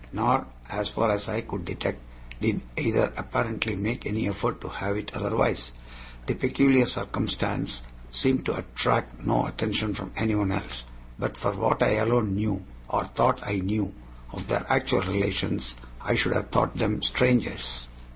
Nor, 0.11 0.47
as 0.67 0.89
far 0.89 1.11
as 1.11 1.29
I 1.29 1.41
could 1.41 1.63
detect, 1.63 1.99
did 2.41 2.61
either 2.75 3.13
apparently 3.17 3.75
make 3.75 4.07
any 4.07 4.27
effort 4.27 4.59
to 4.61 4.67
have 4.67 4.97
it 4.97 5.11
otherwise. 5.13 5.73
The 6.25 6.33
peculiar 6.33 6.87
circumstance 6.87 7.83
seemed 8.11 8.43
to 8.47 8.55
attract 8.57 9.23
no 9.27 9.45
attention 9.45 9.93
from 9.93 10.11
anyone 10.15 10.51
else. 10.53 10.85
But 11.19 11.37
for 11.37 11.51
what 11.51 11.83
I 11.83 11.97
alone 11.97 12.33
knew 12.33 12.65
or 12.89 13.03
thought 13.05 13.41
I 13.45 13.57
knew 13.59 13.93
of 14.33 14.47
their 14.47 14.65
actual 14.69 15.01
relations, 15.01 15.75
I 16.01 16.15
should 16.15 16.33
have 16.33 16.49
thought 16.49 16.77
them 16.77 17.03
strangers. 17.03 17.87